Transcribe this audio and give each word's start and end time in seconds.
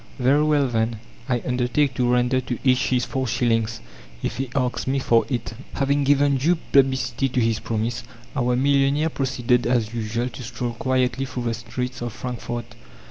Very 0.17 0.41
well, 0.43 0.67
then, 0.67 0.97
I 1.29 1.43
undertake 1.45 1.93
to 1.93 2.11
render 2.11 2.41
to 2.41 2.57
each 2.63 2.87
his 2.87 3.05
four 3.05 3.27
shillings 3.27 3.81
if 4.23 4.37
he 4.37 4.49
asks 4.55 4.87
me 4.87 4.97
for 4.97 5.25
it." 5.29 5.53
Having 5.75 6.05
given 6.05 6.37
due 6.37 6.55
publicity 6.71 7.29
to 7.29 7.39
his 7.39 7.59
promise, 7.59 8.01
our 8.35 8.55
millionaire 8.55 9.09
proceeded 9.09 9.67
as 9.67 9.93
usual 9.93 10.29
to 10.29 10.41
stroll 10.41 10.71
quietly 10.73 11.25
through 11.25 11.43
the 11.43 11.53
streets 11.53 12.01
of 12.01 12.13
Frankfort. 12.13 12.73